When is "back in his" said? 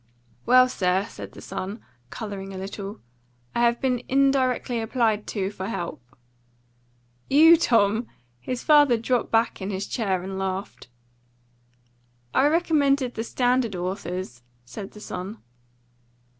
9.29-9.85